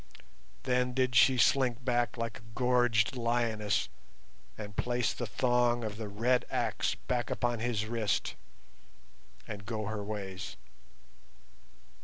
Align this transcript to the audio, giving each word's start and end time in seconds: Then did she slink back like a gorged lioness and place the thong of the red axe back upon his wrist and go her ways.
Then 0.63 0.95
did 0.95 1.13
she 1.13 1.37
slink 1.37 1.85
back 1.85 2.17
like 2.17 2.39
a 2.39 2.51
gorged 2.55 3.15
lioness 3.15 3.87
and 4.57 4.75
place 4.75 5.13
the 5.13 5.27
thong 5.27 5.83
of 5.83 5.97
the 5.97 6.07
red 6.09 6.43
axe 6.49 6.95
back 6.95 7.29
upon 7.29 7.59
his 7.59 7.85
wrist 7.85 8.33
and 9.47 9.63
go 9.63 9.85
her 9.85 10.03
ways. 10.03 10.57